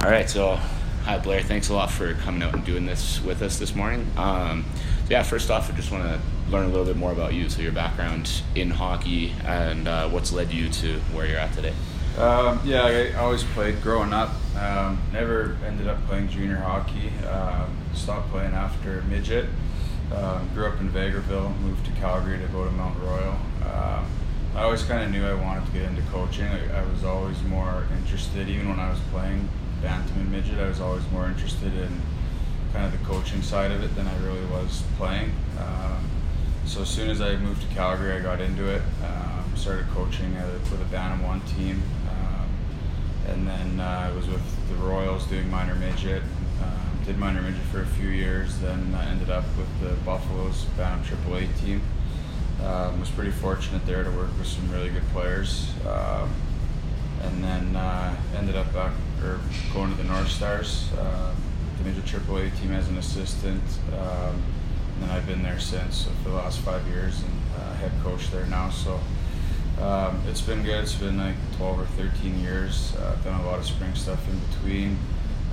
[0.00, 0.54] All right, so
[1.02, 1.42] hi Blair.
[1.42, 4.06] Thanks a lot for coming out and doing this with us this morning.
[4.16, 4.64] Um,
[5.04, 6.20] so yeah, first off, I just want to
[6.52, 7.48] learn a little bit more about you.
[7.48, 11.74] So your background in hockey and uh, what's led you to where you're at today.
[12.16, 14.30] Um, yeah, I always played growing up.
[14.56, 17.10] Um, never ended up playing junior hockey.
[17.26, 19.46] Um, stopped playing after midget.
[20.14, 23.36] Um, grew up in Vegreville, moved to Calgary to go to Mount Royal.
[23.62, 24.06] Um,
[24.54, 26.46] I always kind of knew I wanted to get into coaching.
[26.46, 29.48] I, I, was always more interested, even when I was playing
[29.82, 32.00] bantam and midget, I was always more interested in
[32.72, 35.32] kind of the coaching side of it than I really was playing.
[35.58, 36.08] Um,
[36.66, 38.82] so as soon as I moved to Calgary, I got into it.
[39.04, 42.48] Um, started coaching a, with a Bantam One team, um,
[43.26, 46.22] and then uh, I was with the Royals doing minor midget.
[46.62, 50.64] Um, did minor midget for a few years, then I ended up with the Buffaloes
[50.76, 51.80] Bantam Triple A team.
[52.62, 56.30] Um, was pretty fortunate there to work with some really good players, um,
[57.22, 59.40] and then uh, ended up back or
[59.72, 61.34] going to the North Stars, uh,
[61.78, 63.62] the Major Triple A team as an assistant.
[63.92, 64.42] Um,
[64.94, 67.92] and then I've been there since so for the last five years and uh, head
[68.02, 68.70] coach there now.
[68.70, 68.98] So
[69.80, 70.82] um, it's been good.
[70.82, 72.94] It's been like 12 or 13 years.
[72.96, 74.98] Uh, done a lot of spring stuff in between.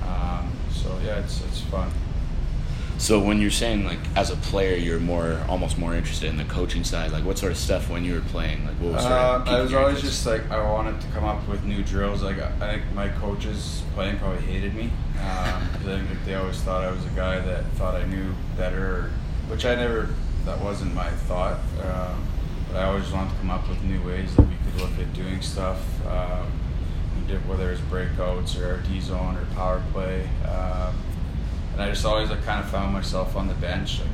[0.02, 1.90] Um, so yeah, it's it's fun.
[2.98, 6.44] So when you're saying like as a player, you're more almost more interested in the
[6.44, 7.12] coaching side.
[7.12, 8.64] Like what sort of stuff when you were playing?
[8.66, 11.24] Like what was sort of uh, I was always just like I wanted to come
[11.24, 12.22] up with new drills.
[12.22, 14.90] Like I think my coaches playing probably hated me.
[15.20, 19.10] Um, they, they always thought I was a guy that thought I knew better,
[19.48, 20.08] which I never.
[20.44, 21.58] That wasn't my thought.
[21.82, 22.24] Um,
[22.68, 25.12] but I always wanted to come up with new ways that we could look at
[25.12, 25.82] doing stuff.
[26.06, 26.50] Um,
[27.48, 30.28] whether it's breakouts or D zone or power play.
[30.48, 30.94] Um,
[31.76, 34.08] and I just always like, kind of found myself on the bench, like,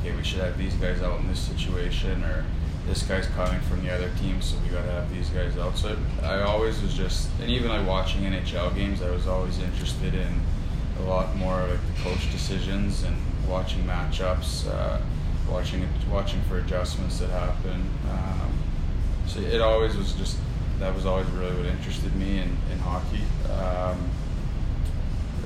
[0.00, 2.46] okay, we should have these guys out in this situation, or
[2.86, 5.76] this guy's coming from the other team, so we got to have these guys out.
[5.76, 10.14] So I always was just, and even like watching NHL games, I was always interested
[10.14, 10.40] in
[11.00, 13.14] a lot more like the coach decisions and
[13.46, 14.98] watching matchups, uh,
[15.50, 17.90] watching watching for adjustments that happen.
[18.10, 18.52] Um,
[19.26, 20.38] so it always was just
[20.78, 23.20] that was always really what interested me in, in hockey.
[23.52, 24.10] Um,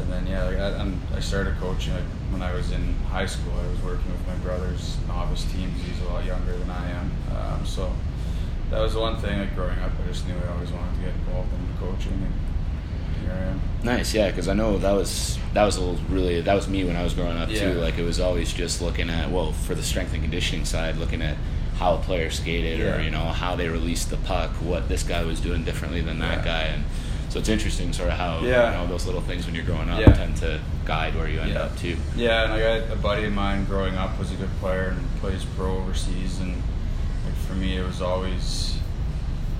[0.00, 3.52] and then yeah, like I, I started coaching like when I was in high school.
[3.54, 5.80] I was working with my brother's novice teams.
[5.82, 7.92] He's a lot younger than I am, um, so
[8.70, 9.38] that was the one thing.
[9.38, 12.34] Like growing up, I just knew I always wanted to get involved in coaching, and
[13.22, 13.60] here I am.
[13.82, 16.96] Nice, yeah, because I know that was that was a really that was me when
[16.96, 17.72] I was growing up yeah.
[17.72, 17.78] too.
[17.78, 21.22] Like it was always just looking at well for the strength and conditioning side, looking
[21.22, 21.36] at
[21.78, 22.96] how a player skated yeah.
[22.96, 26.18] or you know how they released the puck, what this guy was doing differently than
[26.18, 26.44] that yeah.
[26.44, 26.84] guy, and
[27.36, 28.70] so it's interesting, sort of how yeah.
[28.70, 30.10] you know those little things when you're growing up yeah.
[30.14, 31.64] tend to guide where you end yeah.
[31.64, 31.94] up too.
[32.16, 35.20] Yeah, and I got a buddy of mine growing up was a good player and
[35.20, 36.54] plays pro overseas, and
[37.26, 38.78] like for me, it was always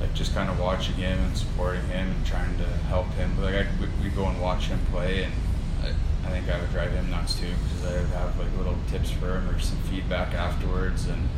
[0.00, 3.31] like just kind of watching him and supporting him and trying to help him.
[3.37, 3.69] But like I,
[4.03, 5.34] we go and watch him play, and
[5.82, 5.88] I,
[6.28, 9.10] I think I would drive him nuts too because I would have like little tips
[9.10, 11.28] for him or some feedback afterwards, and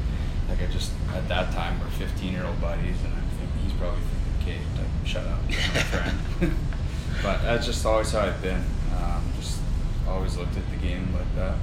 [0.49, 3.72] like I just at that time we're 15 year old buddies, and I think he's
[3.72, 4.03] probably
[4.50, 6.19] okay, shut up, my friend.
[7.22, 8.62] but that's just always how I've been.
[8.97, 9.60] Um, just
[10.06, 11.56] always looked at the game like that.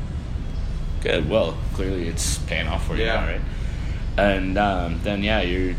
[1.01, 1.29] Good.
[1.29, 3.15] Well, clearly it's paying off for you yeah.
[3.15, 3.41] now, right?
[4.17, 5.75] And um, then yeah, you're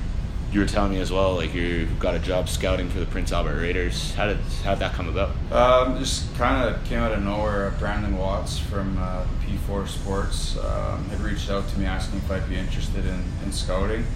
[0.53, 3.33] you were telling me as well, like you got a job scouting for the Prince
[3.33, 4.15] Albert Raiders.
[4.15, 5.31] How did how did that come about?
[5.53, 7.73] Um, just kind of came out of nowhere.
[7.79, 12.49] Brandon Watts from uh, P4 Sports um, had reached out to me asking if I'd
[12.49, 14.07] be interested in, in scouting.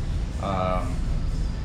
[0.43, 0.95] Um,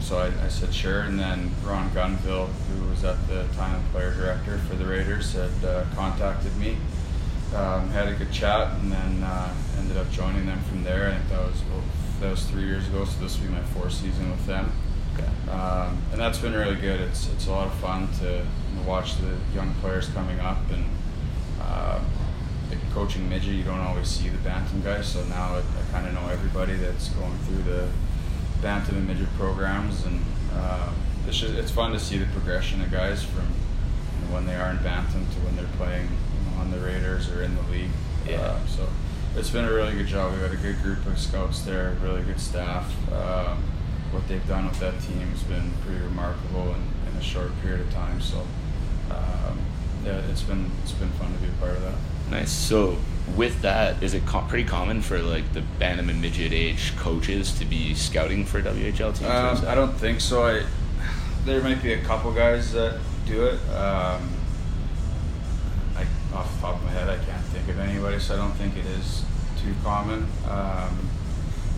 [0.05, 3.89] so I, I, said sure, and then Ron Gunville, who was at the time the
[3.89, 6.77] player director for the Raiders, had uh, contacted me.
[7.55, 11.07] Um, had a good chat, and then uh, ended up joining them from there.
[11.07, 11.81] I think that was well,
[12.19, 14.71] that was three years ago, so this will be my fourth season with them.
[15.15, 15.51] Okay.
[15.51, 17.01] Um, and that's been really good.
[17.01, 18.45] It's it's a lot of fun to
[18.85, 20.85] watch the young players coming up and.
[21.59, 21.99] Uh,
[22.93, 26.13] coaching midget, you don't always see the bantam guys, so now I, I kind of
[26.13, 27.89] know everybody that's going through the
[28.61, 30.21] bantam and midget programs, and
[30.53, 30.91] uh,
[31.27, 34.55] it's just, it's fun to see the progression of guys from you know, when they
[34.55, 37.61] are in bantam to when they're playing you know, on the Raiders or in the
[37.63, 37.91] league.
[38.27, 38.37] Yeah.
[38.37, 38.87] Uh, so
[39.35, 40.31] it's been a really good job.
[40.31, 42.91] We've got a good group of scouts there, really good staff.
[43.11, 43.63] Um,
[44.11, 47.81] what they've done with that team has been pretty remarkable in, in a short period
[47.81, 48.21] of time.
[48.21, 48.39] So
[49.11, 49.59] um,
[50.05, 51.95] yeah, it's been it's been fun to be a part of that.
[52.29, 52.51] Nice.
[52.51, 52.97] So
[53.35, 57.57] with that, is it co- pretty common for like the Bantam and midget age coaches
[57.59, 59.23] to be scouting for WHL teams?
[59.23, 60.43] Um, I don't think so.
[60.45, 60.65] I
[61.45, 63.59] there might be a couple guys that do it.
[63.69, 64.29] Um,
[65.95, 68.53] I, off the top of my head, I can't think of anybody, so I don't
[68.53, 69.23] think it is
[69.61, 70.23] too common.
[70.49, 71.09] Um,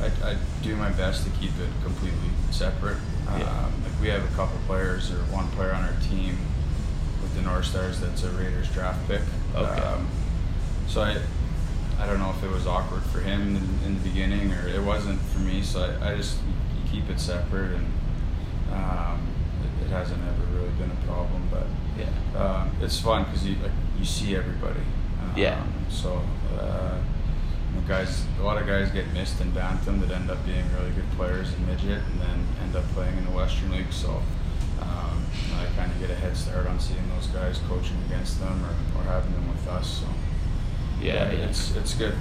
[0.01, 2.97] I, I, do my best to keep it completely separate.
[3.25, 3.33] Yeah.
[3.33, 6.37] Um, like we have a couple players or one player on our team
[7.21, 9.21] with the North North Stars that's a Raiders draft pick.
[9.55, 9.81] Okay.
[10.87, 11.17] So I,
[11.99, 14.81] I don't know if it was awkward for him in, in the beginning or it
[14.81, 15.61] wasn't for me.
[15.61, 16.39] So I, I just
[16.91, 17.85] keep it separate and
[18.71, 19.27] um,
[19.63, 21.47] it, it, hasn't ever really been a problem.
[21.51, 21.67] But
[21.97, 24.81] yeah, um, it's fun because you like, you see everybody.
[25.35, 25.61] yeah.
[25.61, 26.21] Um, so.
[26.59, 26.99] Uh,
[27.87, 31.09] guys, a lot of guys get missed in bantam that end up being really good
[31.11, 33.91] players in midget and then end up playing in the Western League.
[33.91, 34.09] So
[34.81, 35.25] um,
[35.55, 38.99] I kind of get a head start on seeing those guys coaching against them or,
[38.99, 40.01] or having them with us.
[40.01, 40.05] So
[41.01, 42.15] yeah, yeah, it's it's good.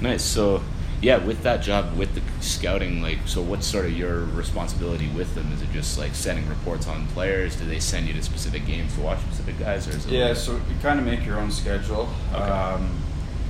[0.00, 0.22] Nice.
[0.22, 0.62] So
[1.00, 5.34] yeah, with that job with the scouting, like, so what's sort of your responsibility with
[5.34, 5.52] them?
[5.52, 7.56] Is it just like sending reports on players?
[7.56, 10.28] Do they send you to specific games to watch specific guys, or is it yeah?
[10.28, 12.08] Like- so you kind of make your own schedule.
[12.32, 12.42] Okay.
[12.42, 12.98] Um,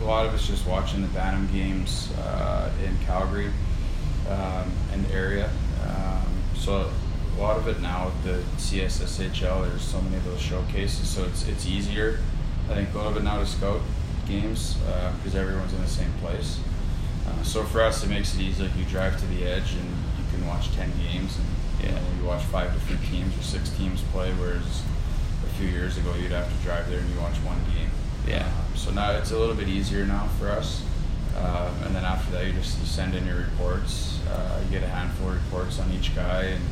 [0.01, 3.53] a lot of it's just watching the Bantam games uh, in Calgary
[4.29, 5.49] um, and area.
[5.87, 6.27] Um,
[6.57, 6.91] so
[7.37, 11.25] a lot of it now with the CSSHL, there's so many of those showcases, so
[11.25, 12.19] it's it's easier.
[12.71, 13.81] I think a little bit now to scout
[14.41, 14.77] games
[15.19, 16.61] because uh, everyone's in the same place.
[17.27, 18.63] Uh, so for us, it makes it easy.
[18.63, 19.89] Like you drive to the edge and
[20.19, 21.47] you can watch ten games, and
[21.81, 21.89] yeah.
[21.89, 24.33] you, know, you watch five different teams or six teams play.
[24.33, 24.83] Whereas
[25.45, 27.91] a few years ago, you'd have to drive there and you watch one game.
[28.27, 28.47] Yeah.
[28.47, 30.83] Um, so now it's a little bit easier now for us.
[31.37, 34.21] Um, and then after that, you just you send in your reports.
[34.29, 36.63] Uh, you get a handful of reports on each guy, and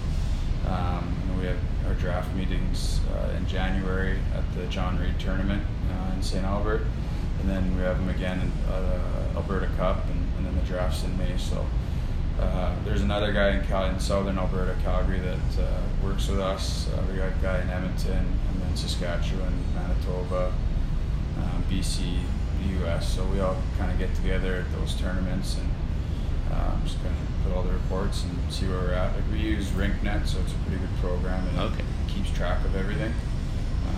[0.69, 6.15] um, we have our draft meetings uh, in January at the John Reid tournament uh,
[6.15, 6.45] in St.
[6.45, 6.83] Albert,
[7.40, 11.04] and then we have them again in uh, Alberta Cup, and, and, then the drafts
[11.04, 11.37] in May.
[11.38, 11.66] So
[12.38, 16.88] uh, there's another guy in, Cal- in Southern Alberta, Calgary, that uh, works with us.
[16.88, 20.52] Uh, we got a guy in Edmonton, and then Saskatchewan, Manitoba
[21.38, 22.20] um, BC,
[22.60, 23.14] the US.
[23.14, 25.69] So we all kind of get together at those tournaments and
[26.52, 29.14] um, just kind of put all the reports and see where we're at.
[29.14, 31.82] Like we use RinkNet, so it's a pretty good program and okay.
[31.82, 33.12] it keeps track of everything.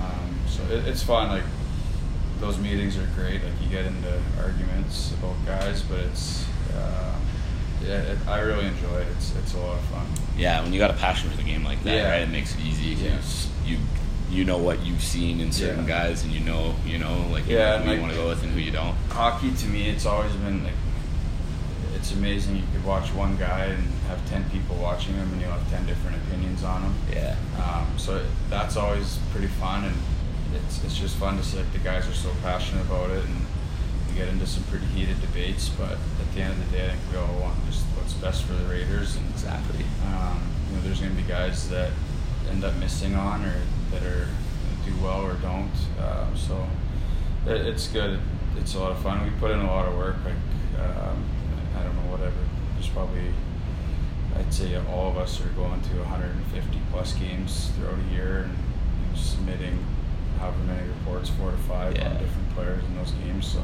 [0.00, 1.28] Um, so it, it's fun.
[1.28, 1.44] Like
[2.42, 3.42] those meetings are great.
[3.42, 6.44] Like you get into arguments about guys, but it's
[6.74, 7.14] uh,
[7.80, 9.06] yeah, it, I really enjoy it.
[9.16, 10.06] It's it's a lot of fun.
[10.36, 12.10] Yeah, when you got a passion for the game like that, yeah.
[12.10, 12.22] right?
[12.22, 13.00] It makes it easy.
[13.00, 13.18] Yeah.
[13.64, 13.78] You
[14.28, 16.06] you know what you've seen in certain yeah.
[16.08, 18.42] guys, and you know you know like yeah, who like, you want to go with
[18.42, 18.96] and who you don't.
[19.08, 20.74] Hockey to me, it's always been like
[21.94, 22.56] it's amazing.
[22.56, 25.86] You could watch one guy and have ten people watching him, and you'll have ten
[25.86, 26.94] different opinions on him.
[27.12, 27.36] Yeah.
[27.62, 29.96] Um, so that's always pretty fun, and
[30.54, 33.46] it's it's just fun to see like the guys are so passionate about it, and
[34.08, 35.69] we get into some pretty heated debates.
[35.69, 38.44] But at the end of the day, I think we all want just what's best
[38.44, 39.84] for the Raiders, and exactly.
[40.06, 41.90] Um, you know, there's going to be guys that
[42.50, 43.60] end up missing on or
[43.90, 44.28] that are
[44.84, 45.70] do well or don't.
[46.00, 46.66] Uh, so
[47.46, 48.20] it, it's good.
[48.56, 49.25] It's a lot of fun.
[49.25, 50.16] We put in a lot of work.
[50.25, 50.34] Like
[50.81, 51.25] um,
[51.76, 52.37] I don't know, whatever.
[52.75, 53.32] There's probably
[54.37, 58.52] I'd say all of us are going to 150 plus games throughout a year and
[58.52, 59.84] you know, submitting
[60.42, 62.08] however many reports, four to five yeah.
[62.08, 63.46] on different players in those games.
[63.46, 63.62] So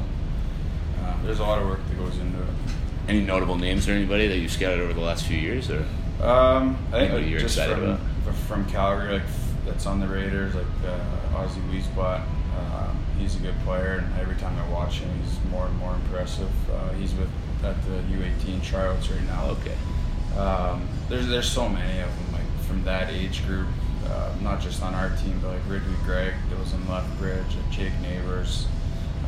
[1.03, 2.47] uh, there's a lot of work that goes into it.
[3.07, 5.85] Any notable names or anybody that you've scouted over the last few years, or?
[6.21, 8.35] Um, I think like, just excited from, about?
[8.47, 9.23] from Calgary, like
[9.65, 12.21] that's on the Raiders, like uh, Ozzy Wiesblatt.
[12.21, 15.93] Um, he's a good player, and every time I watch him, he's more and more
[15.95, 16.51] impressive.
[16.69, 17.29] Uh, he's with
[17.63, 19.49] at the U18 tryouts right now.
[19.49, 20.39] Okay.
[20.39, 23.67] Um, there's there's so many of them, like from that age group,
[24.09, 27.69] uh, not just on our team, but like Ridley Greig that was in Lethbridge, like
[27.71, 28.67] Jake Neighbours.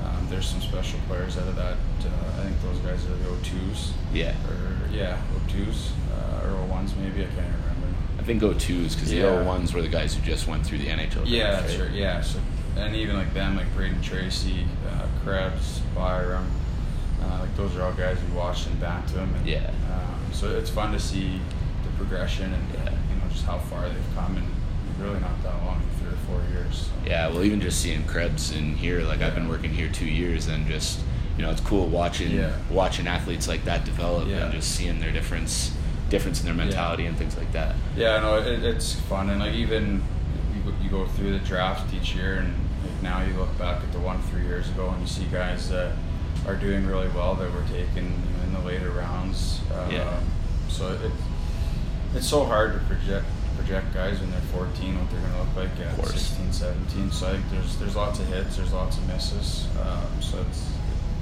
[0.03, 1.73] Um, there's some special players out of that.
[2.03, 3.91] Uh, I think those guys are the O2s.
[4.13, 4.33] Yeah.
[4.49, 7.21] Or yeah, O2s uh, or O1s maybe.
[7.21, 7.87] I can't remember.
[8.19, 9.23] I think O2s because Yeah.
[9.23, 11.23] the O1s were the guys who just went through the NHL.
[11.25, 11.89] Yeah, draft, that's right?
[11.89, 11.95] right.
[11.97, 12.39] Yeah, so
[12.77, 16.49] and even like them, like Brayden Tracey, uh, Krebs, Byram,
[17.21, 19.33] uh, like those are all guys we watched in Bantam.
[19.35, 19.69] And, Yeah.
[19.91, 21.39] Um, so it's fun to see
[21.83, 22.91] the progression and Yeah.
[22.91, 24.43] you know just how far they've come in
[25.01, 26.87] really not that long, three or four years.
[26.87, 26.91] So.
[27.09, 30.47] Yeah, well, even just seeing Krebs in here, like I've been working here two years,
[30.47, 30.99] and just
[31.37, 32.51] you know, it's cool watching Yeah.
[32.69, 34.43] watching athletes like that develop Yeah.
[34.45, 35.71] and just seeing their difference
[36.09, 37.73] difference in their mentality and things like that.
[37.95, 40.03] Yeah, no, it, it's fun, and like even
[40.53, 42.53] you go, you go through the draft each year, and
[42.83, 45.69] like now you look back at the one three years ago, and you see guys
[45.69, 45.93] that
[46.45, 48.11] are doing really well that were taken
[48.43, 49.61] in the later rounds.
[49.71, 50.19] Uh, Yeah.
[50.67, 51.11] So it,
[52.15, 53.25] it's so hard to project
[53.61, 56.13] project guys when they're 14 what they're going to look like at course.
[56.13, 57.11] 16, 17.
[57.11, 59.67] So I think there's there's lots of hits, there's lots of misses.
[59.81, 60.67] Um, so it's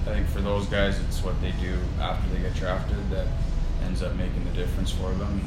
[0.08, 3.28] I think for those guys, it's what they do after they get drafted that
[3.84, 5.42] ends up making the difference for them.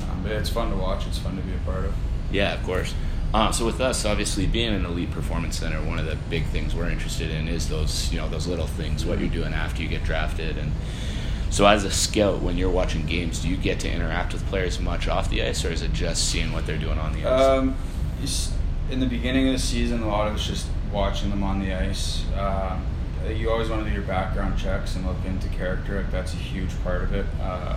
[0.00, 1.06] Um, but it's fun to watch.
[1.06, 1.94] It's fun to be a part of.
[2.30, 2.94] Yeah, of course.
[3.34, 6.74] Uh, so with us, obviously, being an elite performance center, one of the big things
[6.74, 9.88] we're interested in is those, you know, those little things, what you're doing after you
[9.88, 10.72] get drafted, and
[11.50, 14.80] so as a scout, when you're watching games, do you get to interact with players
[14.80, 17.42] much off the ice, or is it just seeing what they're doing on the ice?
[17.42, 17.76] Um,
[18.90, 21.74] in the beginning of the season, a lot of it's just watching them on the
[21.74, 22.24] ice.
[22.34, 22.78] Uh,
[23.28, 25.96] you always want to do your background checks and look into character.
[25.96, 27.26] Like that's a huge part of it.
[27.40, 27.76] Uh,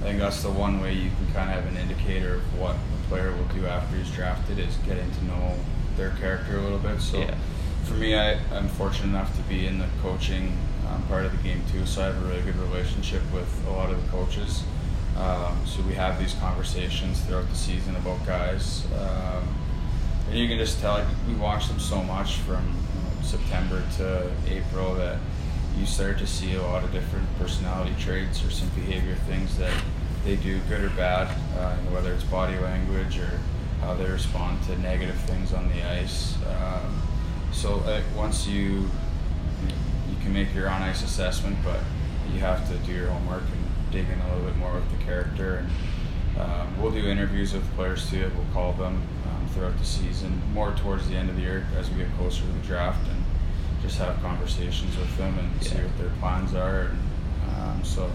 [0.00, 2.76] I think that's the one way you can kind of have an indicator of what
[2.76, 5.54] a player will do after he's drafted is getting to know
[5.96, 7.00] their character a little bit.
[7.00, 7.34] So yeah.
[7.84, 10.56] for me, I, I'm fortunate enough to be in the coaching
[10.88, 11.86] um, part of the game too.
[11.86, 14.62] So I have a really good relationship with a lot of the coaches.
[15.16, 18.86] Um, so we have these conversations throughout the season about guys.
[18.98, 19.48] Um,
[20.28, 23.82] and you can just tell like, we watch them so much from you know, September
[23.96, 25.18] to April that
[25.78, 29.72] you start to see a lot of different personality traits or some behavior things that
[30.24, 31.28] they do, good or bad,
[31.58, 33.38] uh, whether it's body language or
[33.80, 36.34] how they respond to negative things on the ice.
[36.46, 37.02] Um,
[37.52, 38.88] so uh, once you you
[40.26, 41.78] can make your on ice assessment, but
[42.32, 45.04] you have to do your homework and dig in a little bit more with the
[45.04, 45.64] character.
[46.36, 48.30] And um, we'll do interviews with players too.
[48.34, 51.88] We'll call them um, throughout the season, more towards the end of the year as
[51.90, 53.22] we get closer to the draft, and
[53.82, 55.68] just have conversations with them and yeah.
[55.68, 56.90] see what their plans are.
[56.90, 56.98] And,
[57.56, 58.10] um, so,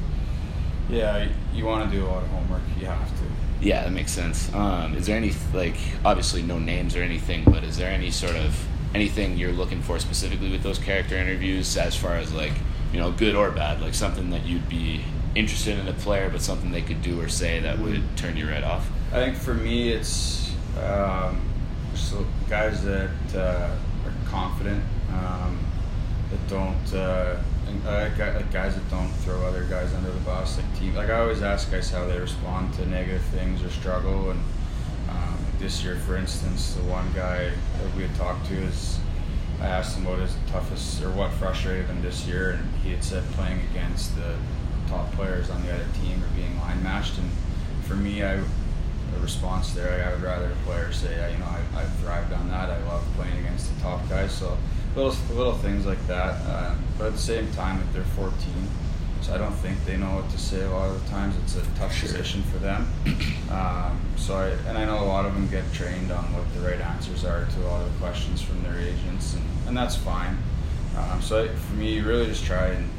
[0.89, 2.61] yeah, you want to do a lot of homework.
[2.77, 3.23] You have to.
[3.61, 4.53] Yeah, that makes sense.
[4.53, 8.35] Um, is there any like obviously no names or anything, but is there any sort
[8.35, 12.53] of anything you're looking for specifically with those character interviews as far as like
[12.91, 15.01] you know good or bad, like something that you'd be
[15.35, 18.15] interested in a player, but something they could do or say that would mm-hmm.
[18.15, 18.89] turn you right off?
[19.11, 21.41] I think for me, it's um,
[21.95, 23.69] so guys that uh,
[24.05, 25.59] are confident, um,
[26.29, 26.93] that don't.
[26.93, 27.37] Uh,
[27.87, 28.09] uh,
[28.51, 30.93] guys that don't throw other guys under the bus, like team.
[30.95, 34.31] Like I always ask guys how they respond to negative things or struggle.
[34.31, 34.39] And
[35.61, 38.99] this year, for instance, the one guy that we had talked to is,
[39.61, 43.03] I asked him what his toughest or what frustrated him this year, and he had
[43.03, 44.35] said playing against the
[44.87, 47.17] top players on the other team or being line matched.
[47.17, 47.29] And
[47.83, 48.41] for me, I
[49.15, 50.05] a response there.
[50.07, 52.69] I would rather a player say, you know, I, I've thrived on that.
[52.69, 54.31] I love playing against the top guys.
[54.31, 54.57] So
[54.95, 56.41] little little things like that.
[56.45, 58.33] Uh, but at the same time, if they're 14,
[59.21, 61.35] so I don't think they know what to say a lot of the times.
[61.43, 62.09] It's a tough sure.
[62.09, 62.87] position for them.
[63.51, 66.61] Um, so I and I know a lot of them get trained on what the
[66.61, 69.97] right answers are to a lot of the questions from their agents, and, and that's
[69.97, 70.37] fine.
[70.95, 72.89] Um, so for me, you really just try and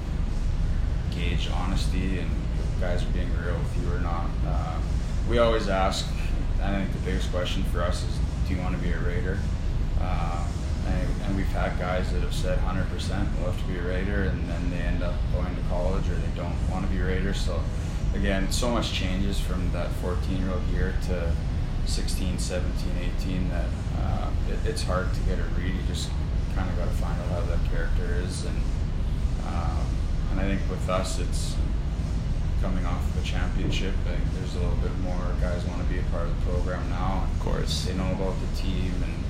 [1.10, 4.26] gauge honesty and if guys are being real with you or not.
[4.46, 4.82] Um,
[5.26, 6.06] we always ask.
[6.62, 9.38] I think the biggest question for us is, do you want to be a Raider?
[10.86, 14.48] And, and, we've had guys that have said 100% love to be a Raider, and
[14.48, 17.40] then they end up going to college or they don't want to be Raiders.
[17.40, 17.62] So,
[18.14, 21.32] again, so much changes from that 14 year old year to
[21.86, 23.66] 16, 17, 18 that
[23.98, 25.74] uh, it, it's hard to get a read.
[25.74, 26.10] You just
[26.54, 28.44] kind of got to find out how that character is.
[28.44, 28.56] And,
[29.46, 29.86] um,
[30.32, 31.56] and I think with us, it's
[32.60, 33.94] coming off of a championship.
[34.06, 36.52] I think there's a little bit more guys want to be a part of the
[36.52, 37.26] program now.
[37.32, 37.84] Of course.
[37.84, 39.21] They know about the team and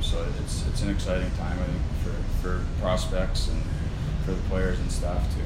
[0.00, 3.62] so it's it's an exciting time I think for, for prospects and
[4.24, 5.42] for the players and staff too.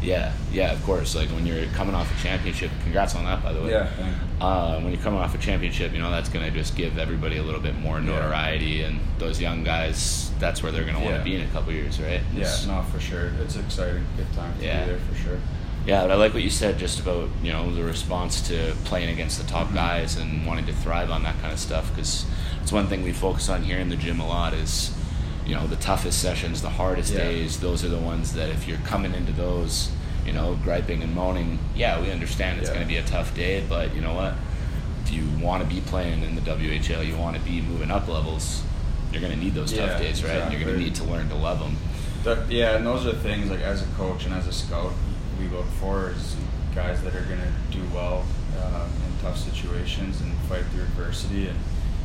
[0.00, 1.14] Yeah, yeah, of course.
[1.14, 3.70] Like when you're coming off a championship, congrats on that, by the way.
[3.70, 3.90] Yeah.
[4.40, 7.38] Uh, when you're coming off a championship, you know that's going to just give everybody
[7.38, 8.86] a little bit more notoriety, yeah.
[8.86, 11.24] and those young guys, that's where they're going to want to yeah.
[11.24, 12.20] be in a couple years, right?
[12.36, 13.32] It's, yeah, no, for sure.
[13.42, 14.84] It's exciting, good time to yeah.
[14.84, 15.38] be there for sure.
[15.88, 19.08] Yeah, but I like what you said just about you know the response to playing
[19.08, 19.76] against the top mm-hmm.
[19.76, 22.26] guys and wanting to thrive on that kind of stuff because
[22.60, 24.94] it's one thing we focus on here in the gym a lot is
[25.46, 27.20] you know the toughest sessions the hardest yeah.
[27.20, 29.90] days those are the ones that if you're coming into those
[30.26, 32.74] you know griping and moaning yeah we understand it's yeah.
[32.74, 34.34] going to be a tough day but you know what
[35.06, 38.06] if you want to be playing in the WHL you want to be moving up
[38.08, 38.62] levels
[39.10, 40.58] you're going to need those tough days right exactly.
[40.58, 41.78] you're going to need to learn to love them
[42.24, 44.92] the, yeah and those are things like as a coach and as a scout
[45.38, 46.36] we look for is
[46.74, 48.24] guys that are going to do well
[48.58, 51.48] uh, in tough situations and fight through adversity.
[51.48, 51.58] And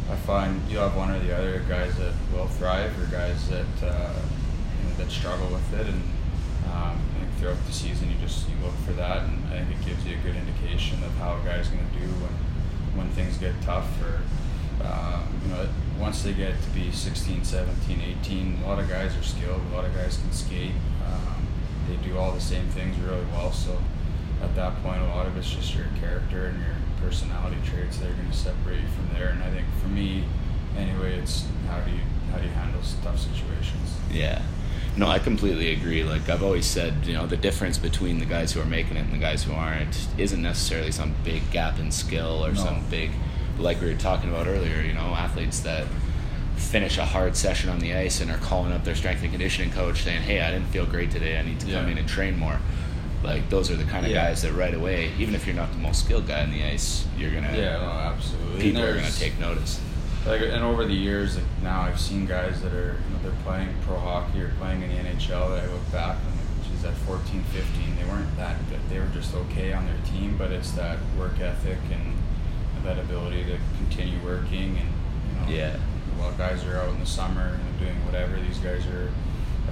[0.09, 3.65] I find you have one or the other guys that will thrive or guys that
[3.83, 4.13] uh,
[4.81, 6.01] you know, that struggle with it, and
[6.71, 9.79] um, I think throughout the season you just you look for that, and I think
[9.79, 12.33] it gives you a good indication of how a guy's going to do when
[12.97, 14.21] when things get tough or
[14.85, 15.67] um, you know
[15.99, 19.75] once they get to be 16, 17, 18, a lot of guys are skilled, a
[19.75, 20.73] lot of guys can skate,
[21.05, 21.47] um,
[21.87, 23.77] they do all the same things really well, so
[24.41, 28.09] at that point a lot of it's just your character and your personality traits that
[28.09, 29.29] are going to separate you from there.
[29.29, 30.25] And I think for me,
[30.77, 31.99] anyway, it's how do you
[32.31, 33.97] how do you handle tough situations?
[34.11, 34.41] Yeah.
[34.95, 36.03] No, I completely agree.
[36.03, 39.01] Like I've always said, you know, the difference between the guys who are making it
[39.01, 42.63] and the guys who aren't isn't necessarily some big gap in skill or no.
[42.63, 43.11] some big,
[43.57, 44.81] like we were talking about earlier.
[44.81, 45.87] You know, athletes that
[46.63, 49.71] finish a hard session on the ice and are calling up their strength and conditioning
[49.71, 51.37] coach saying, "Hey, I didn't feel great today.
[51.37, 51.79] I need to yeah.
[51.79, 52.59] come in and train more."
[53.23, 54.25] Like those are the kind of yeah.
[54.25, 57.05] guys that right away, even if you're not the most skilled guy on the ice,
[57.17, 58.61] you're gonna yeah, no, absolutely.
[58.61, 59.79] People are gonna take notice.
[60.25, 63.43] like and over the years, like now I've seen guys that are you know they're
[63.43, 65.55] playing pro hockey or playing in the NHL.
[65.55, 68.79] That I look back and geez, at 14, 15, they weren't that good.
[68.89, 72.17] They were just okay on their team, but it's that work ethic and
[72.83, 75.61] that ability to continue working and you know.
[75.61, 75.77] Yeah.
[76.23, 79.11] While guys are out in the summer and doing whatever, these guys are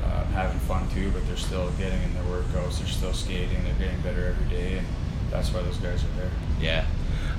[0.03, 2.79] uh, having fun too, but they're still getting in their workouts.
[2.79, 3.63] They're still skating.
[3.63, 4.88] They're getting better every day, and
[5.29, 6.31] that's why those guys are there.
[6.60, 6.86] Yeah,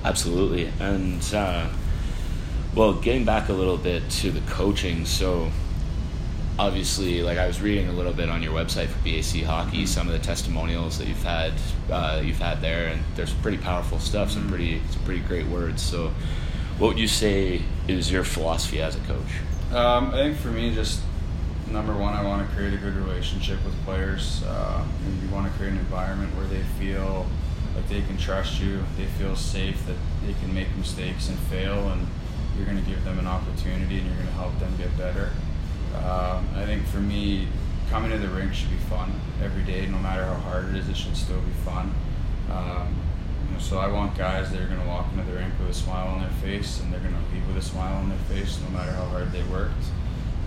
[0.03, 0.73] absolutely.
[0.81, 1.69] And uh,
[2.75, 5.53] well, getting back a little bit to the coaching, so
[6.59, 9.87] obviously, like I was reading a little bit on your website for BAC Hockey, mm-hmm.
[9.87, 11.53] some of the testimonials that you've had,
[11.91, 14.51] uh, you've had there, and there's pretty powerful stuff, some mm-hmm.
[14.51, 15.83] pretty, some pretty great words.
[15.83, 16.13] So,
[16.79, 17.61] what would you say
[17.99, 19.75] is your philosophy as a coach?
[19.75, 21.01] Um, I think for me, just
[21.71, 24.43] number one, I want to create a good relationship with players.
[24.45, 24.85] Uh,
[25.23, 27.27] you want to create an environment where they feel
[27.75, 29.97] like they can trust you, they feel safe, that
[30.27, 32.07] they can make mistakes and fail, and
[32.57, 35.31] you're going to give them an opportunity and you're going to help them get better.
[35.97, 37.49] Um, I think for me,
[37.91, 40.89] coming to the rink should be fun every day, no matter how hard it is.
[40.89, 41.95] It should still be fun.
[42.51, 42.95] Um,
[43.61, 46.09] so I want guys that are going to walk into the rink with a smile
[46.09, 48.71] on their face, and they're going to leave with a smile on their face, no
[48.71, 49.85] matter how hard they worked.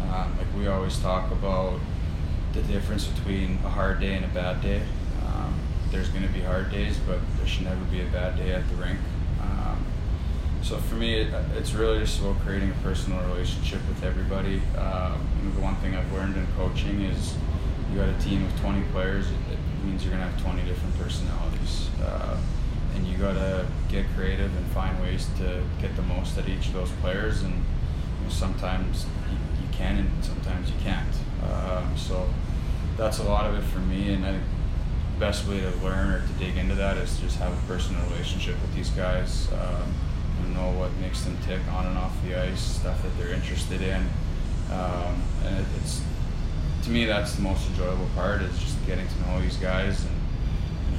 [0.03, 1.79] Um, like we always talk about
[2.53, 4.81] the difference between a hard day and a bad day.
[5.25, 5.59] Um,
[5.91, 8.67] there's going to be hard days, but there should never be a bad day at
[8.69, 8.99] the rink.
[9.41, 9.85] Um,
[10.61, 14.61] so for me, it, it's really just about creating a personal relationship with everybody.
[14.77, 17.35] Um, the one thing I've learned in coaching is
[17.91, 20.63] you got a team of 20 players, it, it means you're going to have 20
[20.63, 21.89] different personalities.
[22.03, 22.37] Uh,
[22.95, 26.49] and you got to get creative and find ways to get the most out of
[26.49, 27.43] each of those players.
[27.43, 29.05] And you know, sometimes
[29.61, 31.15] you, can, and sometimes you can't.
[31.43, 32.27] Um, so
[32.97, 34.13] that's a lot of it for me.
[34.13, 34.43] And I think
[35.13, 38.03] the best way to learn or to dig into that is just have a personal
[38.09, 39.47] relationship with these guys.
[39.51, 39.93] Um,
[40.55, 44.01] know what makes them tick on and off the ice, stuff that they're interested in.
[44.71, 46.01] Um, and it, it's
[46.83, 50.14] to me that's the most enjoyable part is just getting to know these guys and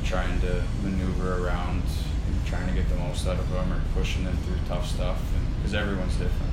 [0.06, 1.82] trying to maneuver around
[2.26, 5.20] and trying to get the most out of them or pushing them through tough stuff
[5.58, 6.52] because everyone's different.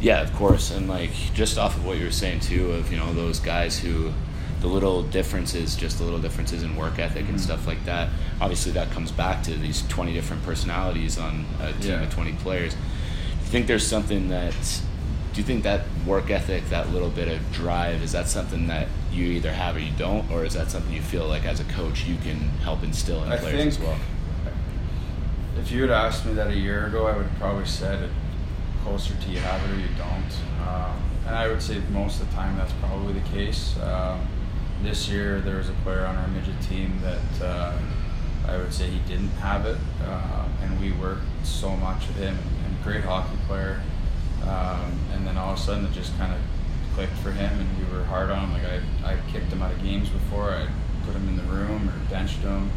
[0.00, 2.98] Yeah, of course, and like just off of what you were saying too, of you
[2.98, 4.12] know those guys who
[4.60, 7.38] the little differences, just the little differences in work ethic and mm-hmm.
[7.38, 8.08] stuff like that.
[8.40, 12.02] Obviously, that comes back to these 20 different personalities on a team yeah.
[12.02, 12.74] of 20 players.
[12.74, 14.54] Do you think there's something that,
[15.32, 18.88] do you think that work ethic, that little bit of drive, is that something that
[19.12, 21.64] you either have or you don't, or is that something you feel like as a
[21.64, 23.96] coach you can help instill in I players as well?
[25.58, 28.10] If you had asked me that a year ago, I would have probably said it
[28.82, 30.66] closer to you have it or you don't.
[30.66, 33.78] Um, and I would say most of the time that's probably the case.
[33.82, 34.26] Um,
[34.82, 37.78] this year there was a player on our midget team that uh,
[38.48, 42.36] I would say he didn't have it, uh, and we worked so much with him.
[42.64, 43.80] And great hockey player,
[44.42, 46.40] um, and then all of a sudden it just kind of
[46.94, 48.52] clicked for him, and we were hard on him.
[48.52, 50.50] Like I, I kicked him out of games before.
[50.50, 50.66] I
[51.04, 52.70] put him in the room or benched him.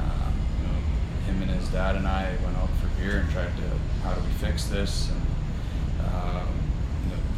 [0.00, 0.78] Um, you know,
[1.26, 4.20] him and his dad and I went out for beer and tried to how do
[4.20, 5.20] we fix this and.
[6.06, 6.62] Um,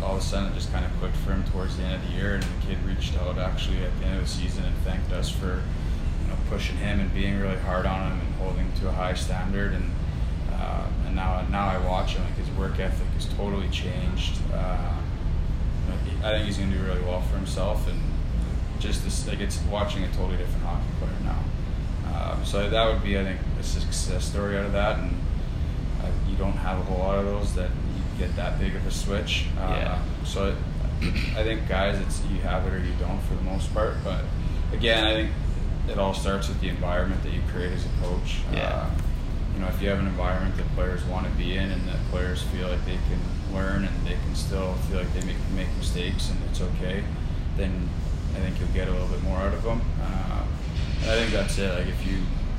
[0.04, 2.08] all of a sudden it just kind of clicked for him towards the end of
[2.08, 4.76] the year, and the kid reached out actually at the end of the season and
[4.78, 5.62] thanked us for
[6.22, 9.14] you know pushing him and being really hard on him and holding to a high
[9.14, 9.72] standard.
[9.72, 9.90] And
[10.52, 14.38] uh, and now now I watch him like work ethic has totally changed.
[14.52, 14.92] Uh,
[16.22, 18.00] I think he's going to do really well for himself, and
[18.78, 22.32] just this like it's watching a totally different hockey player now.
[22.32, 25.10] Um, so that would be I think a success story out of that, and
[26.00, 28.86] uh, you don't have a whole lot of those that you get that big of
[28.86, 29.46] a switch.
[29.58, 30.02] Uh, yeah.
[30.24, 30.56] So it,
[31.36, 33.96] I think guys, it's you have it or you don't for the most part.
[34.02, 34.24] But
[34.72, 35.30] again, I think
[35.88, 38.38] it all starts with the environment that you create as a coach.
[38.52, 38.60] Yeah.
[38.60, 38.90] Uh,
[39.54, 41.98] you know, if you have an environment that players want to be in and that
[42.10, 45.68] players feel like they can learn and they can still feel like they make, make
[45.78, 47.04] mistakes and it's okay,
[47.56, 47.88] then
[48.34, 49.80] I think you'll get a little bit more out of them.
[50.02, 50.44] Uh,
[51.02, 51.72] I think that's it.
[51.72, 52.18] Like if you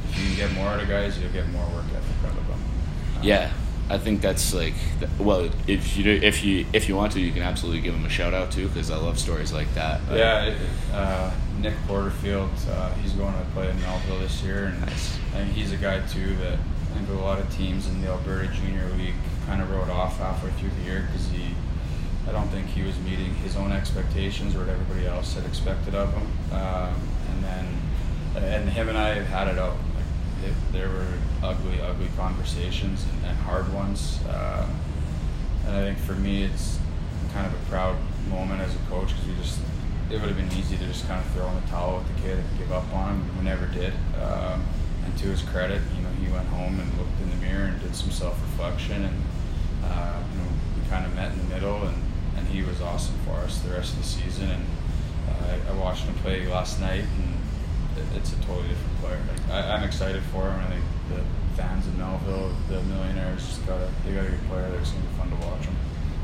[0.09, 2.47] if you can get more out of guys, you'll get more work ethic out of
[2.47, 2.59] them.
[3.17, 3.51] Uh, yeah,
[3.89, 4.75] I think that's like
[5.19, 8.09] well if you if you if you want to you can absolutely give him a
[8.09, 9.99] shout out too because I love stories like that.
[10.11, 10.55] Yeah,
[10.93, 15.17] uh, Nick Porterfield, uh, he's going to play in Melville this year, and nice.
[15.33, 16.59] I think he's a guy too that
[16.95, 20.49] think a lot of teams in the Alberta Junior League kind of rode off halfway
[20.51, 21.53] through the year because he,
[22.27, 25.93] I don't think he was meeting his own expectations or what everybody else had expected
[25.93, 26.95] of him, um,
[27.31, 27.65] and then
[28.35, 29.75] and him and I have had it out
[30.43, 31.07] it, there were
[31.43, 34.19] ugly, ugly conversations and, and hard ones.
[34.29, 34.69] Um,
[35.65, 36.79] and I think for me, it's
[37.33, 37.97] kind of a proud
[38.29, 39.59] moment as a coach because we just
[40.11, 42.21] it would have been easy to just kind of throw in the towel with the
[42.21, 43.37] kid and give up on him.
[43.39, 43.91] We never did.
[44.21, 44.63] Um,
[45.03, 45.81] and to his credit,
[46.25, 49.23] he went home and looked in the mirror and did some self-reflection and
[49.83, 50.49] uh, you know
[50.89, 51.97] kind of met in the middle, and,
[52.37, 54.49] and he was awesome for us the rest of the season.
[54.49, 54.65] And
[55.29, 57.33] uh, I, I watched him play last night, and
[57.97, 59.19] it, it's a totally different player.
[59.29, 60.59] Like, I, I'm excited for him.
[60.59, 64.47] I think the fans in Melville, the Millionaires, just got a they got a good
[64.47, 64.77] player.
[64.79, 65.75] It's gonna be fun to watch him.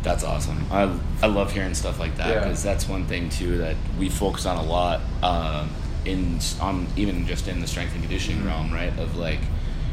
[0.03, 0.65] That's awesome.
[0.71, 2.71] I, I love hearing stuff like that because yeah.
[2.71, 5.69] that's one thing too that we focus on a lot um,
[6.05, 8.47] in on even just in the strength and conditioning mm-hmm.
[8.47, 8.97] realm, right?
[8.97, 9.39] Of like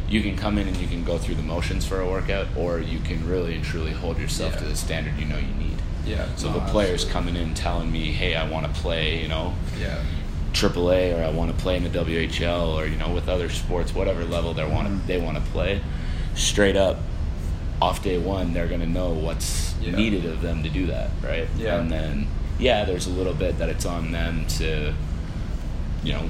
[0.08, 2.80] you can come in and you can go through the motions for a workout, or
[2.80, 4.60] you can really and truly hold yourself yeah.
[4.60, 5.82] to the standard you know you need.
[6.04, 6.34] Yeah.
[6.36, 7.32] So no, the players absolutely.
[7.32, 9.54] coming in telling me, "Hey, I want to play," you know.
[9.78, 10.02] Yeah.
[10.54, 13.94] AAA or I want to play in the WHL or you know with other sports,
[13.94, 15.06] whatever level they want mm-hmm.
[15.06, 15.82] they want to play.
[16.34, 16.98] Straight up,
[17.82, 19.94] off day one, they're gonna know what's yeah.
[19.94, 21.48] needed of them to do that, right?
[21.56, 21.78] Yeah.
[21.78, 24.92] And then yeah, there's a little bit that it's on them to,
[26.02, 26.28] you know,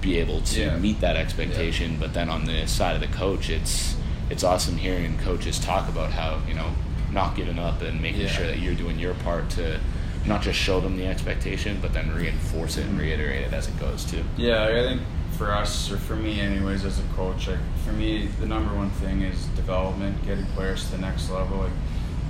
[0.00, 0.78] be able to yeah.
[0.78, 1.92] meet that expectation.
[1.92, 1.98] Yeah.
[2.00, 3.96] But then on the side of the coach, it's
[4.28, 6.72] it's awesome hearing coaches talk about how you know
[7.12, 9.80] not giving up and making sure that you're doing your part to
[10.26, 13.00] not just show them the expectation, but then reinforce it and mm-hmm.
[13.00, 14.22] reiterate it as it goes too.
[14.36, 18.26] Yeah, I think for us or for me, anyways, as a coach, like for me,
[18.38, 21.58] the number one thing is development, getting players to the next level.
[21.58, 21.72] Like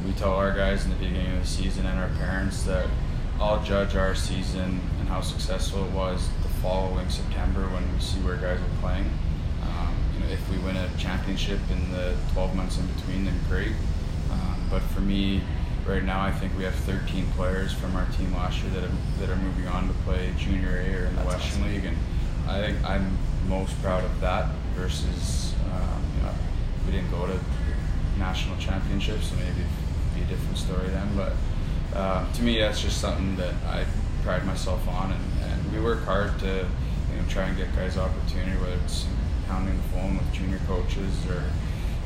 [0.07, 2.87] we tell our guys in the beginning of the season and our parents that
[3.41, 6.29] I'll judge our season and how successful it was
[6.63, 9.09] following September when we see where guys are playing.
[9.63, 13.39] Um, you know, if we win a championship in the 12 months in between, then
[13.49, 13.73] great.
[14.31, 15.43] Um, but for me,
[15.87, 18.93] right now I think we have 13 players from our team last year that are,
[19.21, 21.75] that are moving on to play junior A or in the That's Western awesome.
[21.75, 21.97] League, and
[22.47, 23.19] I think I'm
[23.49, 26.35] most proud of that versus um, you know
[26.87, 27.39] we didn't go to
[28.19, 31.09] national championships, so maybe it'd be a different story then.
[31.17, 31.33] But
[31.97, 33.85] uh, to me, that's just something that I
[34.23, 35.30] pride myself on, and, and
[35.73, 39.07] we work hard to you know try and get guys opportunity, whether it's
[39.49, 41.43] pounding the phone with junior coaches or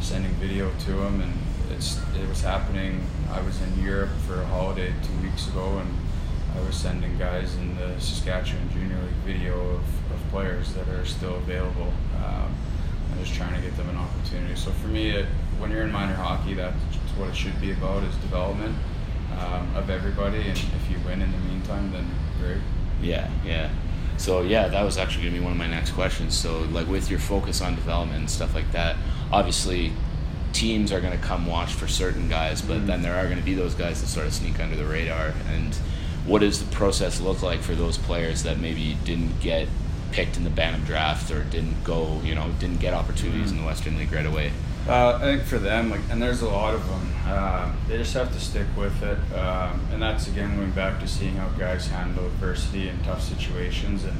[0.01, 1.33] sending video to them and
[1.71, 3.05] it's it was happening.
[3.31, 5.91] I was in Europe for a holiday two weeks ago, and
[6.57, 11.05] I was sending guys in the Saskatchewan Junior League video of, of players that are
[11.05, 11.93] still available.
[12.17, 12.55] Um,
[13.11, 14.57] and just trying to get them an opportunity.
[14.57, 15.27] So for me, it,
[15.59, 16.77] when you're in minor hockey, that's
[17.17, 18.77] what it should be about is development
[19.39, 20.49] um, of everybody.
[20.49, 22.09] And if you win in the meantime, then
[22.41, 22.63] great.
[23.03, 23.71] Yeah, yeah.
[24.17, 26.37] So yeah, that was actually gonna be one of my next questions.
[26.37, 28.97] So like with your focus on development and stuff like that,
[29.33, 29.93] obviously
[30.55, 32.87] teams are going to come watch for certain guys, but mm-hmm.
[32.87, 35.35] then there are going to be those guys that sort of sneak under the radar.
[35.49, 35.75] And
[36.27, 39.69] what does the process look like for those players that maybe didn't get
[40.13, 43.57] picked in the Bantam draft or didn't go, you know, didn't get opportunities mm-hmm.
[43.57, 44.53] in the Western League right away?
[44.87, 47.15] Uh, I think for them, like, and there's a lot of them.
[47.27, 51.09] Uh, they just have to stick with it, um, and that's again going back to
[51.09, 54.05] seeing how guys handle adversity and tough situations.
[54.05, 54.15] And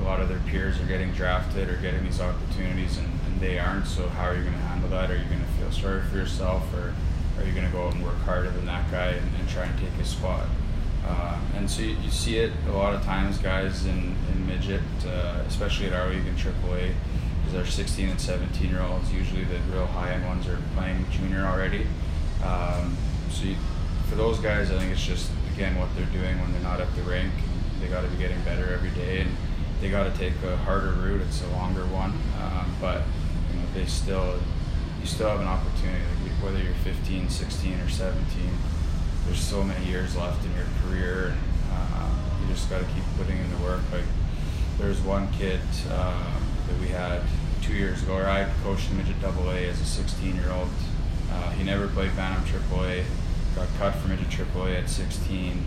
[0.00, 3.86] a lot of their peers are getting drafted or getting these opportunities, and they aren't.
[3.86, 5.10] So how are you going to handle that?
[5.10, 6.94] Are you going to feel sorry for yourself, or
[7.38, 9.64] are you going to go out and work harder than that guy and, and try
[9.64, 10.46] and take his spot?
[11.06, 14.82] Uh, and so you, you, see it a lot of times, guys in, in midget,
[15.06, 16.92] uh, especially at our league in AAA,
[17.48, 21.06] because our 16 and 17 year olds, usually the real high end ones, are playing
[21.10, 21.86] junior already.
[22.44, 22.96] Um,
[23.30, 23.56] so you,
[24.08, 26.94] for those guys, I think it's just again what they're doing when they're not at
[26.94, 27.32] the rink.
[27.80, 29.30] They got to be getting better every day, and
[29.80, 31.22] they got to take a harder route.
[31.22, 33.02] It's a longer one, um, but
[33.74, 34.38] they still
[35.00, 38.24] you still have an opportunity like whether you're 15 16 or 17
[39.26, 41.38] there's so many years left in your career and
[41.72, 44.04] uh, you just got to keep putting in the work like
[44.78, 45.60] there's one kid
[45.92, 47.22] um, that we had
[47.68, 50.70] two years ago or I coached midget double A as a 16 year old
[51.30, 53.04] uh, he never played Bantam AAA
[53.54, 55.64] got cut from midget AAA at 16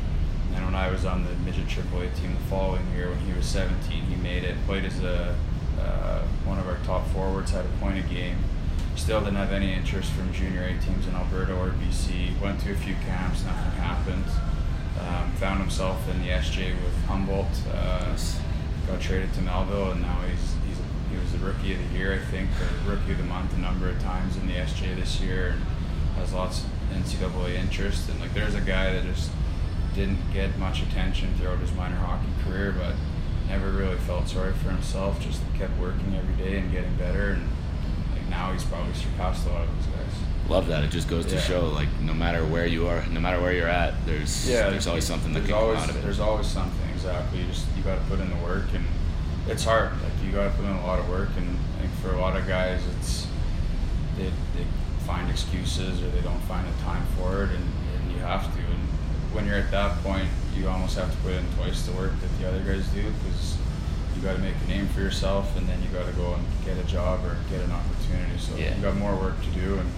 [0.55, 3.45] and when I was on the midget AAA team the following year when he was
[3.45, 5.35] 17 he made it played as a
[5.79, 8.37] uh, one of our top forwards had a point a game.
[8.95, 12.39] Still didn't have any interest from junior A teams in Alberta or BC.
[12.41, 14.25] Went to a few camps, nothing happened.
[14.99, 17.47] Um, found himself in the SJ with Humboldt.
[17.73, 18.15] Uh,
[18.87, 20.77] got traded to Melville, and now he's, he's
[21.09, 23.59] he was the rookie of the year, I think, or rookie of the month a
[23.59, 25.61] number of times in the SJ this year, and
[26.15, 28.09] has lots of NCAA interest.
[28.09, 29.31] And like, there's a guy that just
[29.93, 32.95] didn't get much attention throughout his minor hockey career, but
[33.47, 35.19] never really felt sorry for himself.
[35.19, 37.31] Just kept working every day and getting better.
[37.31, 37.49] And
[38.13, 40.13] like now he's probably surpassed a lot of those guys.
[40.49, 40.83] Love that.
[40.83, 43.67] It just goes to show, like no matter where you are, no matter where you're
[43.67, 46.03] at, there's yeah, there's always something that can always, come out of it.
[46.03, 46.89] There's always something.
[46.93, 47.39] Exactly.
[47.39, 48.85] You just you got to put in the work, and
[49.47, 49.91] it's hard.
[50.03, 52.19] Like you got to put in a lot of work, and I think for a
[52.19, 53.27] lot of guys, it's
[54.17, 54.65] they, they
[55.05, 58.59] find excuses or they don't find the time for it, and, and you have to.
[58.59, 58.87] And
[59.33, 62.39] when you're at that point, you almost have to put in twice the work that
[62.39, 63.57] the other guys do because
[64.15, 66.45] you got to make a name for yourself, and then you got to go and
[66.65, 68.37] get a job or get an opportunity.
[68.37, 68.75] So yeah.
[68.75, 69.89] you got more work to do, and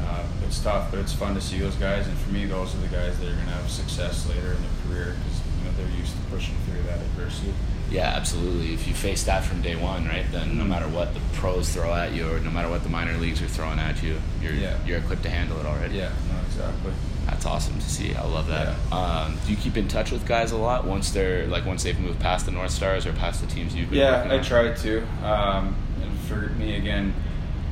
[0.00, 2.06] uh, it's tough, but it's fun to see those guys.
[2.06, 4.62] And for me, those are the guys that are going to have success later in
[4.62, 7.52] their career because you know they're used to pushing through that adversity.
[7.92, 8.72] Yeah, absolutely.
[8.72, 11.92] If you face that from day one, right, then no matter what the pros throw
[11.92, 14.78] at you, or no matter what the minor leagues are throwing at you, you're yeah.
[14.86, 15.96] you're equipped to handle it already.
[15.96, 16.92] Yeah, no, exactly.
[17.26, 18.14] That's awesome to see.
[18.14, 18.74] I love that.
[18.90, 18.96] Yeah.
[19.24, 21.98] Um, do you keep in touch with guys a lot once they're like once they've
[21.98, 23.98] moved past the North Stars or past the teams you've been?
[23.98, 25.02] Yeah, I try to.
[25.22, 27.14] Um, and for me, again,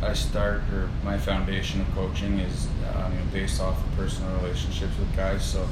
[0.03, 4.31] I start or my foundation of coaching is um, you know, based off of personal
[4.37, 5.43] relationships with guys.
[5.43, 5.67] So,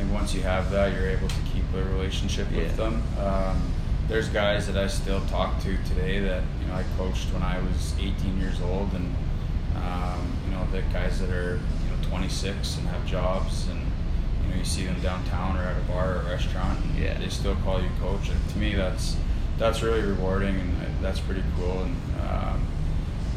[0.00, 2.76] and once you have that, you're able to keep a relationship with yeah.
[2.76, 3.02] them.
[3.18, 3.72] Um,
[4.08, 7.58] there's guys that I still talk to today that you know I coached when I
[7.60, 9.14] was 18 years old, and
[9.76, 13.80] um, you know the guys that are you know 26 and have jobs, and
[14.42, 17.18] you know you see them downtown or at a bar or a restaurant, and yeah.
[17.18, 18.28] they still call you coach.
[18.28, 19.16] And to me, that's
[19.58, 21.82] that's really rewarding, and that's pretty cool.
[21.82, 21.96] And
[22.28, 22.66] um,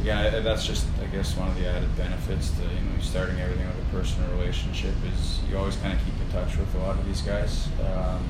[0.02, 3.68] again, that's just I guess one of the added benefits to you know starting everything
[3.68, 7.00] with a personal relationship is you always kind of keep in touch with a lot
[7.00, 7.70] of these guys.
[7.82, 8.30] Um,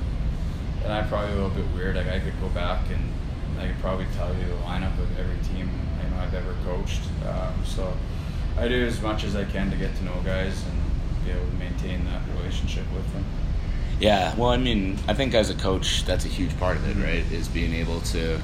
[0.87, 1.97] and I'm probably a little bit weird.
[1.97, 5.37] Like I could go back and I could probably tell you the lineup of every
[5.43, 5.69] team
[6.01, 7.01] you know I've ever coached.
[7.27, 7.93] Um, so
[8.57, 11.45] I do as much as I can to get to know guys and be able
[11.45, 13.25] to maintain that relationship with them.
[13.99, 17.03] Yeah, well, I mean, I think as a coach, that's a huge part of it,
[17.03, 17.29] right?
[17.33, 18.39] Is being able to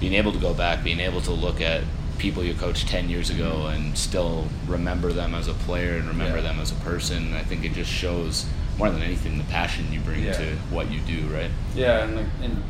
[0.00, 1.82] being able to go back, being able to look at
[2.18, 6.38] people you coached 10 years ago and still remember them as a player and remember
[6.38, 6.48] yeah.
[6.48, 7.32] them as a person.
[7.34, 8.46] I think it just shows
[8.78, 10.32] more than anything the passion you bring yeah.
[10.32, 11.50] to what you do, right?
[11.74, 12.62] Yeah, and, like, and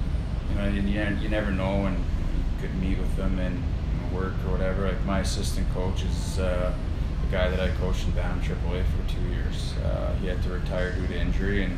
[0.51, 4.16] you know, you, you never know when you could meet with them and you know,
[4.16, 4.87] work or whatever.
[4.87, 6.73] Like my assistant coach is uh,
[7.25, 9.75] the guy that I coached in Bantam AAA for two years.
[9.85, 11.77] Uh, he had to retire due to injury, and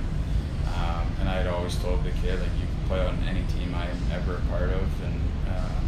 [0.76, 3.74] um, and I had always told the kid like you can play on any team
[3.74, 5.80] I'm ever a part of, and uh,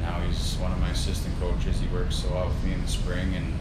[0.00, 1.78] now he's one of my assistant coaches.
[1.80, 3.58] He works so well with me in the spring, and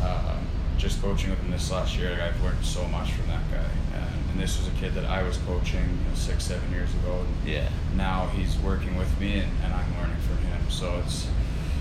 [0.00, 0.36] uh,
[0.80, 3.70] just coaching with him this last year, I've learned so much from that guy.
[3.94, 6.92] And, and this was a kid that I was coaching you know, six, seven years
[6.94, 7.20] ago.
[7.20, 7.68] And yeah.
[7.94, 10.70] Now he's working with me, and, and I'm learning from him.
[10.70, 11.26] So it's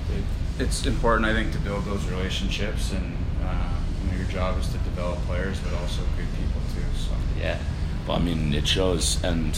[0.10, 2.92] it, it's important, I think, to build those relationships.
[2.92, 3.70] And uh,
[4.04, 7.00] you know, your job is to develop players, but also good people too.
[7.00, 7.58] So yeah.
[8.06, 9.58] Well, I mean, it shows, and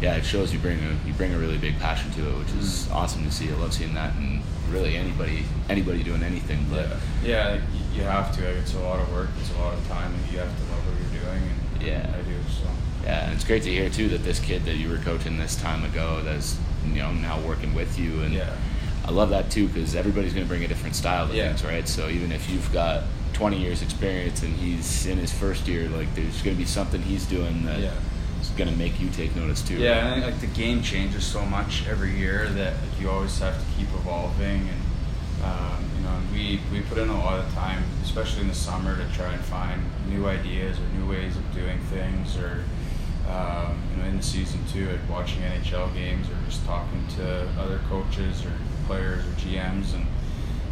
[0.00, 2.52] yeah, it shows you bring a you bring a really big passion to it, which
[2.60, 2.94] is mm-hmm.
[2.94, 3.50] awesome to see.
[3.50, 6.64] I love seeing that, and really anybody anybody doing anything.
[6.70, 6.88] But
[7.22, 7.60] yeah, yeah
[7.94, 8.46] you have to.
[8.58, 9.28] It's a lot of work.
[9.40, 11.42] It's a lot of time, and you have to love what you're doing.
[11.42, 12.36] And yeah, I do.
[12.50, 12.68] So
[13.04, 15.56] yeah, and it's great to hear too that this kid that you were coaching this
[15.56, 18.56] time ago, that's you know now working with you, and yeah.
[19.04, 21.48] I love that too because everybody's going to bring a different style to yeah.
[21.48, 21.88] things, right?
[21.88, 26.14] So even if you've got 20 years experience and he's in his first year, like
[26.14, 27.80] there's going to be something he's doing that.
[27.80, 27.94] Yeah
[28.58, 29.76] going to make you take notice too.
[29.76, 30.14] Yeah, right?
[30.14, 33.64] and like the game changes so much every year that like, you always have to
[33.78, 37.84] keep evolving, and um, you know, and we we put in a lot of time,
[38.02, 41.78] especially in the summer, to try and find new ideas or new ways of doing
[41.84, 42.64] things, or
[43.30, 47.48] um, you know, in the season too, at watching NHL games or just talking to
[47.60, 48.52] other coaches or
[48.86, 50.04] players or GMs, and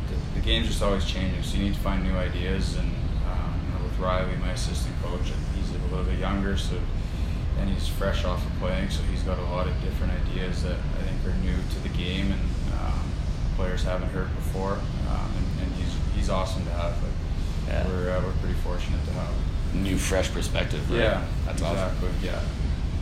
[0.09, 1.41] the, the game's just always changing.
[1.45, 2.91] So you need to find new ideas, and
[3.31, 6.75] um, you know, with Riley, my assistant coach, he's a little bit younger, so
[7.59, 10.77] and he's fresh off of playing, so he's got a lot of different ideas that
[10.99, 12.41] I think are new to the game and
[12.79, 13.11] um,
[13.57, 14.75] players haven't heard before.
[15.09, 17.03] Um, and, and, he's he's awesome to have.
[17.03, 17.13] Like,
[17.69, 17.89] yeah.
[17.89, 19.35] We're uh, we're pretty fortunate to have
[19.75, 20.89] new, fresh perspective.
[20.91, 21.01] Right?
[21.01, 22.09] Yeah, that's exactly.
[22.09, 22.25] awesome.
[22.25, 22.41] Yeah.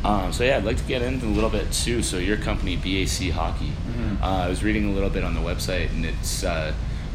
[0.05, 2.03] Um, so yeah, I'd like to get into a little bit too.
[2.03, 4.23] So your company, BAC Hockey, mm-hmm.
[4.23, 6.75] uh, I was reading a little bit on the website, and it's uh,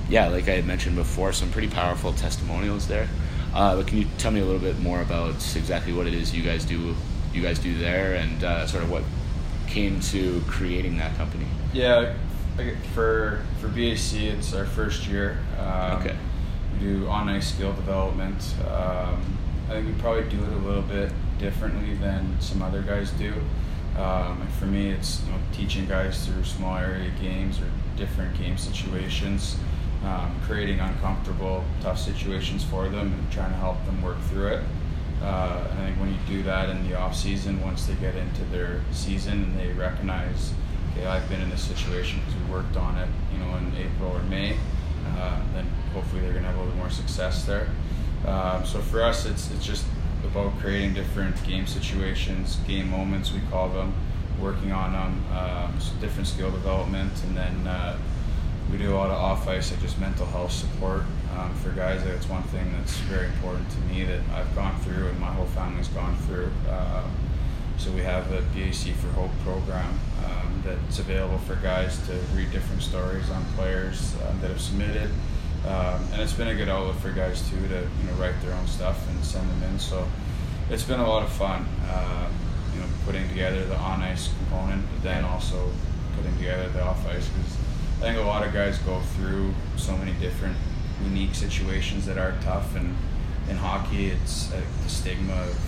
[0.10, 3.08] yeah, like I had mentioned before, some pretty powerful testimonials there.
[3.54, 6.36] Uh, but can you tell me a little bit more about exactly what it is
[6.36, 6.96] you guys do
[7.34, 9.04] you guys do there, and uh, sort of what
[9.68, 11.46] came to creating that company.
[11.74, 12.14] Yeah,
[12.94, 15.40] for for BAC, it's our first year.
[15.60, 16.16] Um, okay.
[16.74, 18.56] We do on ice skill development.
[18.68, 19.38] Um,
[19.70, 23.34] I think we probably do it a little bit differently than some other guys do.
[23.98, 27.66] Um, for me, it's you know, teaching guys through small area games or
[27.98, 29.58] different game situations,
[30.06, 34.64] um, creating uncomfortable, tough situations for them, and trying to help them work through it.
[35.22, 38.44] Uh, I think when you do that in the off season, once they get into
[38.46, 40.54] their season and they recognize,
[40.92, 44.12] okay, I've been in this situation because we worked on it, you know, in April
[44.16, 44.58] or May,
[45.18, 47.68] uh, then hopefully they're going to have a little more success there.
[48.26, 49.86] Um, so for us, it's it's just
[50.24, 53.94] about creating different game situations, game moments we call them,
[54.40, 57.98] working on them, um, so different skill development, and then uh,
[58.72, 61.04] we do a lot of off ice, like just mental health support
[61.38, 62.04] um, for guys.
[62.04, 65.48] That's one thing that's very important to me that I've gone through and my whole
[65.48, 66.52] family's gone through.
[66.70, 67.04] Uh,
[67.78, 72.52] so we have a BAC for Hope program um, that's available for guys to read
[72.52, 75.10] different stories on players um, that have submitted
[75.66, 78.54] Um, and it's been a good outlet for guys too to you know write their
[78.54, 79.80] own stuff and send them in.
[79.80, 80.08] So
[80.70, 81.66] it's been a lot of fun.
[81.88, 82.30] Uh,
[82.74, 85.70] you know, putting together the on ice component, but then also
[86.16, 87.58] putting together the off ice because
[88.00, 90.56] I think a lot of guys go through so many different
[91.04, 92.96] unique situations that are tough and
[93.50, 95.60] in hockey it's uh, the stigma of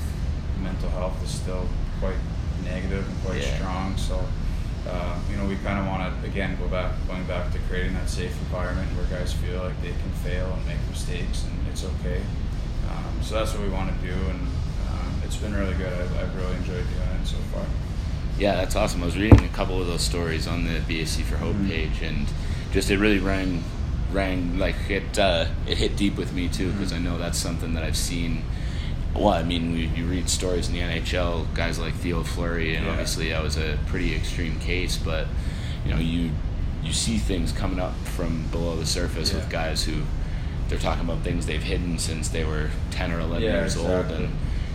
[0.62, 1.68] mental health is still
[2.00, 2.16] quite
[2.64, 3.58] negative and quite yeah.
[3.58, 4.24] strong so
[4.88, 7.94] uh, you know we kind of want to again go back going back to creating
[7.96, 11.84] that safe environment where guys feel like they can fail and make mistakes and it's
[11.84, 12.22] okay.
[12.90, 14.40] Um, so that's what we want to do and
[14.88, 15.92] um, it's been really good.
[15.92, 17.66] I've, I've really enjoyed doing it so far
[18.42, 19.04] yeah, that's awesome.
[19.04, 21.70] I was reading a couple of those stories on the BAC for Hope mm-hmm.
[21.70, 22.28] page, and
[22.72, 23.64] just it really rang,
[24.12, 25.20] rang like it.
[25.20, 27.08] Uh, it hit deep with me too because mm-hmm.
[27.08, 28.44] I know that's something that I've seen.
[29.14, 32.88] Well, I mean, we, you read stories in the NHL, guys like Theo Fleury, and
[32.88, 32.92] yeah.
[32.94, 35.28] obviously that was a pretty extreme case, but
[35.86, 36.32] you know, you
[36.84, 39.38] you see things coming up from below the surface yeah.
[39.38, 40.02] with guys who
[40.68, 44.16] they're talking about things they've hidden since they were ten or eleven yeah, years exactly.
[44.16, 44.34] old, and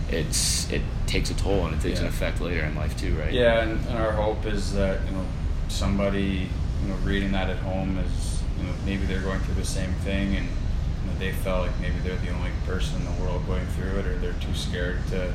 [0.09, 2.07] it's it takes a toll and it takes yeah.
[2.07, 3.31] an effect later in life too, right?
[3.31, 5.25] Yeah, and, and, our hope is that you know
[5.67, 6.49] somebody
[6.81, 9.93] you know reading that at home is you know maybe they're going through the same
[10.05, 13.45] thing and you know, they felt like maybe they're the only person in the world
[13.47, 15.33] going through it or they're too scared to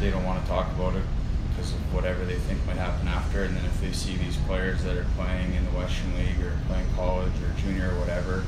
[0.00, 1.04] they don't want to talk about it
[1.50, 4.82] because of whatever they think might happen after and then if they see these players
[4.82, 8.44] that are playing in the Western League or playing college or junior or whatever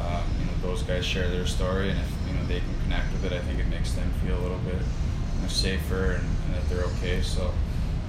[0.00, 3.10] um, you know those guys share their story and if you know they can connect
[3.12, 4.80] with it I think makes them feel a little bit
[5.50, 7.52] safer and, and, that they're okay so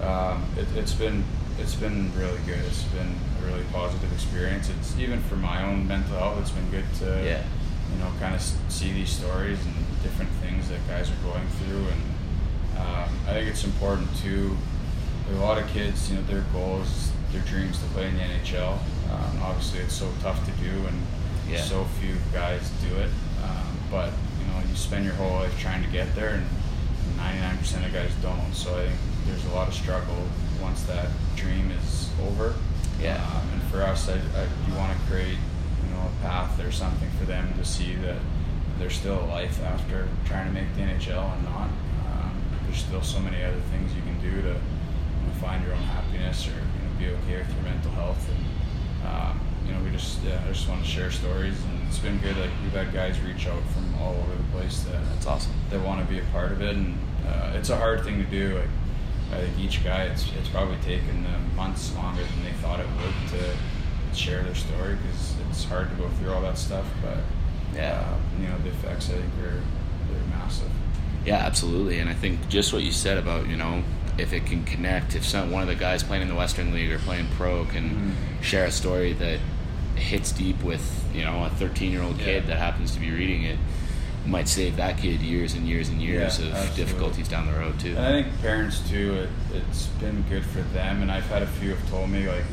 [0.02, 1.22] um, it, it's been
[1.60, 2.60] it's been really good.
[2.60, 4.70] It's been a really positive experience.
[4.70, 6.40] It's even for my own mental health.
[6.42, 7.44] It's been good to yeah.
[7.92, 11.88] you know kind of see these stories and different things that guys are going through,
[11.88, 14.58] and um, I think it's important too.
[15.32, 18.74] A lot of kids, you know, their goals, their dreams to play in the NHL.
[19.12, 21.02] Um, obviously, it's so tough to do, and
[21.50, 21.62] yeah.
[21.62, 23.10] so few guys do it.
[23.44, 24.12] Um, but
[24.76, 26.46] you spend your whole life trying to get there, and
[27.18, 28.54] 99% of guys don't.
[28.54, 30.18] So I think there's a lot of struggle
[30.62, 31.08] once that
[31.38, 32.54] dream is over.
[33.02, 33.16] Yeah.
[33.16, 36.72] Um, and for us, I, I, you want to create, you know, a path or
[36.72, 38.18] something for them to see that
[38.78, 41.70] there's still a life after trying to make the NHL and not.
[42.12, 45.74] Um, there's still so many other things you can do to you know, find your
[45.74, 48.30] own happiness or you know, be okay with your mental health.
[48.30, 52.00] And um, you know, we just yeah, I just want to share stories, and it's
[52.00, 52.38] been good.
[52.38, 55.54] Like we've had guys reach out from all over the place that that's awesome.
[55.70, 58.30] They want to be a part of it, and uh, it's a hard thing to
[58.30, 58.58] do.
[58.58, 58.70] Like
[59.32, 62.88] I think each guy, it's, it's probably taken them months longer than they thought it
[63.02, 66.86] would to share their story because it's hard to go through all that stuff.
[67.02, 67.18] But
[67.74, 69.62] yeah, uh, you know, the effects I think are
[70.12, 70.70] they're massive.
[71.26, 72.00] Yeah, absolutely.
[72.00, 73.84] And I think just what you said about you know
[74.18, 76.92] if it can connect, if some one of the guys playing in the Western League
[76.92, 78.42] or playing pro can mm-hmm.
[78.42, 79.40] share a story that
[79.96, 82.50] hits deep with you know a 13 year old kid yeah.
[82.50, 83.58] that happens to be reading it
[84.26, 86.84] might save that kid years and years and years yeah, of absolutely.
[86.84, 87.96] difficulties down the road too.
[87.96, 89.14] And I think parents too.
[89.14, 92.44] It, it's been good for them, and I've had a few have told me like,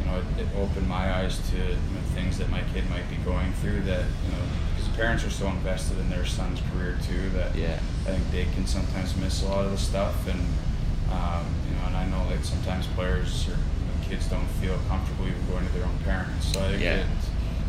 [0.00, 3.08] you know, it, it opened my eyes to you know, things that my kid might
[3.10, 3.82] be going through.
[3.82, 4.42] That you know,
[4.76, 7.30] because parents are so invested in their son's career too.
[7.30, 10.40] That yeah, I think they can sometimes miss a lot of the stuff, and
[11.12, 14.78] um, you know, and I know like sometimes players or you know, kids don't feel
[14.88, 16.52] comfortable even going to their own parents.
[16.52, 16.96] So I think yeah.
[16.96, 17.06] it,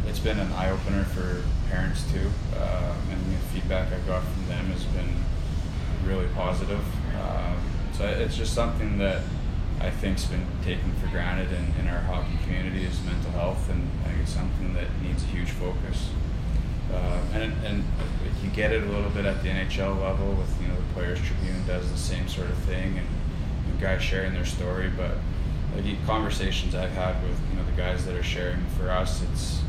[0.08, 4.48] it's been an eye opener for parents too, uh, and the feedback I've got from
[4.48, 5.16] them has been
[6.06, 6.84] really positive.
[7.16, 7.58] Um,
[7.94, 9.24] so it's just something that
[9.80, 13.88] I think's been taken for granted in, in our hockey community is mental health, and
[14.04, 16.10] I think it's something that needs a huge focus.
[16.94, 17.84] Uh, and and
[18.44, 21.20] you get it a little bit at the NHL level with you know the Players
[21.22, 23.08] Tribune does the same sort of thing, and,
[23.70, 24.90] and guys sharing their story.
[24.90, 25.18] But
[25.76, 29.62] like conversations I've had with you know the guys that are sharing for us, it's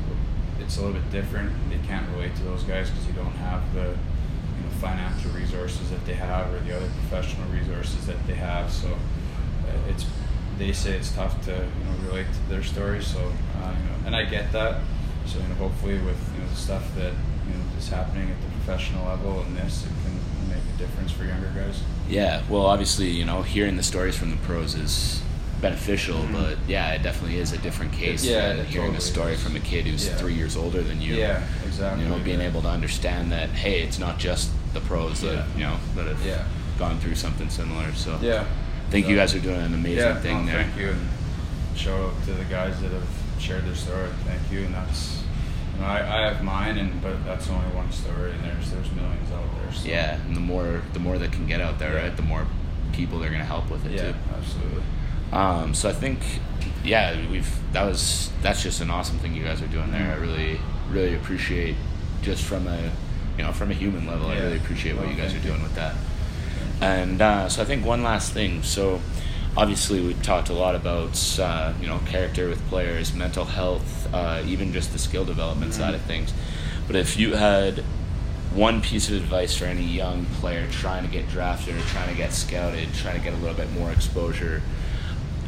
[0.62, 1.50] it's a little bit different.
[1.68, 5.90] They can't relate to those guys because you don't have the you know, financial resources
[5.90, 8.72] that they have or the other professional resources that they have.
[8.72, 10.06] So uh, it's
[10.58, 13.02] they say it's tough to you know relate to their story.
[13.02, 14.80] So uh, you know, and I get that.
[15.26, 17.12] So you know, hopefully with you know the stuff that
[17.48, 21.12] you know is happening at the professional level and this, it can make a difference
[21.12, 21.82] for younger guys.
[22.08, 25.21] Yeah, well, obviously, you know, hearing the stories from the pros is
[25.62, 26.34] beneficial, mm-hmm.
[26.34, 29.42] but yeah, it definitely is a different case yeah, than hearing totally a story is.
[29.42, 30.16] from a kid who's yeah.
[30.16, 31.14] three years older than you.
[31.14, 32.04] Yeah, exactly.
[32.04, 32.48] You know, being yeah.
[32.48, 36.46] able to understand that hey, it's not just the pros that you know that have
[36.78, 37.90] gone through something similar.
[37.94, 38.44] So yeah,
[38.86, 40.64] I think so, you guys are doing an amazing thing no, there.
[40.64, 41.08] Thank you, and
[41.76, 43.08] shout out to the guys that have
[43.38, 44.10] shared their story.
[44.24, 45.22] Thank you, and that's.
[45.74, 48.90] You know, I, I have mine, and but that's only one story, and there's there's
[48.92, 49.72] millions out there.
[49.72, 49.88] So.
[49.88, 52.46] Yeah, and the more the more that can get out there, right, the more
[52.92, 54.18] people they're gonna help with it yeah, too.
[54.36, 54.82] absolutely.
[55.32, 56.20] Um, so I think,
[56.84, 60.12] yeah, we've that was that's just an awesome thing you guys are doing there.
[60.12, 60.60] I really
[60.90, 61.76] really appreciate
[62.20, 62.92] just from a
[63.38, 64.28] you know from a human level.
[64.28, 64.34] Yeah.
[64.34, 65.64] I really appreciate what you guys are doing you.
[65.64, 65.94] with that.
[66.80, 68.62] And uh, so I think one last thing.
[68.62, 69.00] So
[69.56, 74.42] obviously we talked a lot about uh, you know character with players, mental health, uh,
[74.46, 75.80] even just the skill development mm-hmm.
[75.80, 76.32] side of things.
[76.86, 77.84] But if you had
[78.54, 82.14] one piece of advice for any young player trying to get drafted or trying to
[82.14, 84.60] get scouted, trying to get a little bit more exposure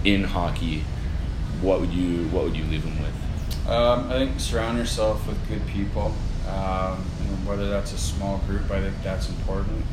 [0.05, 0.85] in hockey,
[1.61, 3.69] what would you what would you leave them with?
[3.69, 6.15] Um, I think surround yourself with good people.
[6.49, 6.99] Um,
[7.47, 9.85] whether that's a small group, I think that's important.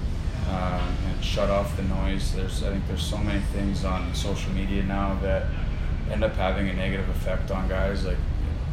[0.50, 2.34] Um, and shut off the noise.
[2.34, 5.48] There's I think there's so many things on social media now that
[6.12, 8.06] end up having a negative effect on guys.
[8.06, 8.18] Like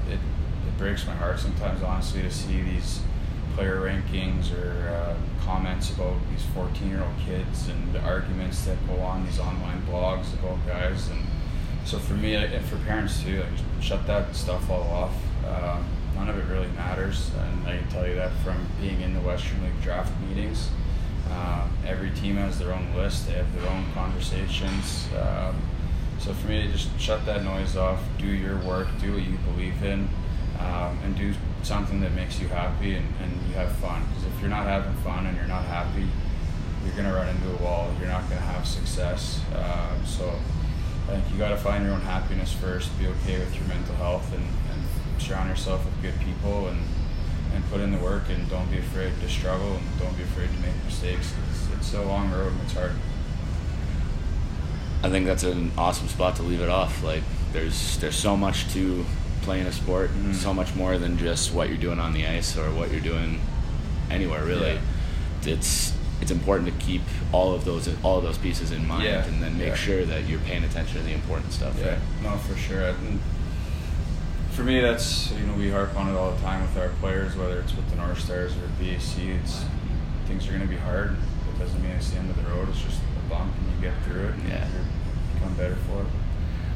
[0.08, 3.00] it, it breaks my heart sometimes, honestly, to see these
[3.54, 8.76] player rankings or uh, comments about these 14 year old kids and the arguments that
[8.86, 11.24] go on these online blogs about guys and
[11.84, 13.48] so for me and for parents too like
[13.82, 15.14] shut that stuff all off.
[15.44, 15.82] Uh,
[16.14, 17.30] none of it really matters.
[17.38, 20.68] And I can tell you that from being in the Western League draft meetings
[21.30, 23.26] um, every team has their own list.
[23.26, 25.08] They have their own conversations.
[25.18, 25.56] Um,
[26.18, 28.02] so for me just shut that noise off.
[28.18, 28.88] Do your work.
[29.00, 30.08] Do what you believe in.
[30.58, 34.02] Um, and do something that makes you happy and, and you have fun.
[34.08, 36.06] Because if you're not having fun and you're not happy,
[36.84, 37.92] you're going to run into a wall.
[37.98, 39.40] You're not going to have success.
[39.54, 40.32] Uh, so
[41.08, 43.94] I think you got to find your own happiness first, be okay with your mental
[43.96, 44.82] health, and, and
[45.20, 46.80] surround yourself with good people and,
[47.54, 50.48] and put in the work and don't be afraid to struggle and don't be afraid
[50.50, 51.34] to make mistakes.
[51.50, 52.92] It's, it's a long road and it's hard.
[55.02, 57.04] I think that's an awesome spot to leave it off.
[57.04, 59.04] Like there's there's so much to
[59.48, 60.34] playing a sport mm-hmm.
[60.34, 63.40] so much more than just what you're doing on the ice or what you're doing
[64.10, 64.74] anywhere really.
[64.74, 65.54] Yeah.
[65.54, 67.00] It's it's important to keep
[67.32, 69.24] all of those all of those pieces in mind yeah.
[69.24, 69.74] and then make yeah.
[69.74, 71.74] sure that you're paying attention to the important stuff.
[71.78, 71.98] Yeah, right?
[72.22, 72.94] no, for sure.
[74.50, 77.34] For me, that's you know we harp on it all the time with our players,
[77.34, 79.16] whether it's with the North Stars or BAC.
[79.40, 79.64] It's
[80.26, 81.16] things are going to be hard.
[81.54, 82.68] It doesn't mean it's the end of the road.
[82.68, 84.34] It's just a bump, and you get through it.
[84.34, 86.08] And yeah, you become better for it.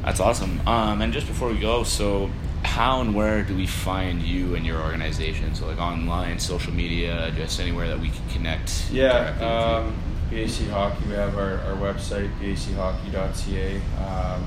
[0.02, 0.66] That's awesome.
[0.66, 2.30] Um, and just before we go, so
[2.64, 5.54] how and where do we find you and your organization?
[5.54, 8.90] So, like online, social media, just anywhere that we can connect.
[8.90, 9.94] Yeah, um,
[10.30, 11.04] BAC Hockey.
[11.06, 13.76] We have our, our website, bachockey.ca.
[13.98, 14.44] Um,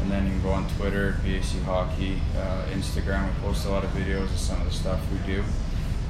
[0.00, 3.26] and then you can go on Twitter, BAC Hockey, uh, Instagram.
[3.26, 5.42] We post a lot of videos of some of the stuff we do.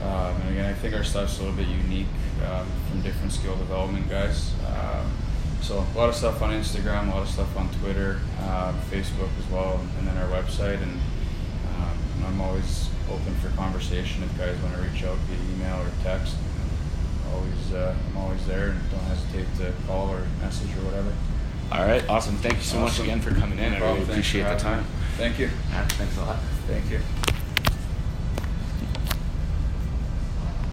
[0.03, 2.09] Um, and again, I think our stuff's a little bit unique
[2.45, 4.53] um, from different skill development guys.
[4.67, 5.11] Um,
[5.63, 9.31] so a lot of stuff on Instagram, a lot of stuff on Twitter, uh, Facebook
[9.39, 10.83] as well, and then our website.
[10.83, 11.01] And
[12.27, 16.37] I'm always open for conversation if guys want to reach out via email or text.
[17.27, 21.12] I'm always, uh, I'm always there, and don't hesitate to call or message or whatever.
[21.72, 22.37] All right, awesome.
[22.37, 22.83] Thank you so awesome.
[22.83, 23.72] much again for coming in.
[23.72, 24.83] No I really appreciate the time.
[24.83, 24.91] Me.
[25.16, 25.51] Thank you.
[25.70, 26.39] Yeah, thanks a lot.
[26.66, 27.01] Thank you.